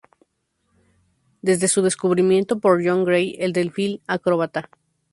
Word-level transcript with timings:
Desde 1.43 1.67
su 1.67 1.83
descubrimiento 1.83 2.57
por 2.59 2.83
John 2.83 3.05
Gray 3.05 3.35
en 3.37 3.53
delfín 3.53 4.01
acróbata. 4.07 4.67